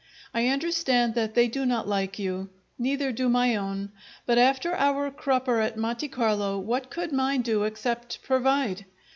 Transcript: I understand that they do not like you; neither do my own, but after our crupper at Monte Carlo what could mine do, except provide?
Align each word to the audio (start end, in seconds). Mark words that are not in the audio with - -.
I 0.33 0.47
understand 0.47 1.13
that 1.13 1.35
they 1.35 1.47
do 1.47 1.63
not 1.63 1.87
like 1.87 2.17
you; 2.17 2.49
neither 2.79 3.11
do 3.11 3.29
my 3.29 3.55
own, 3.55 3.91
but 4.25 4.39
after 4.39 4.73
our 4.75 5.11
crupper 5.11 5.59
at 5.59 5.77
Monte 5.77 6.07
Carlo 6.07 6.57
what 6.57 6.89
could 6.89 7.11
mine 7.13 7.43
do, 7.43 7.65
except 7.65 8.23
provide? 8.23 8.83